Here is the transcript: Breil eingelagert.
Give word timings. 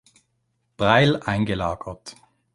Breil 0.77 1.19
eingelagert. 1.27 2.15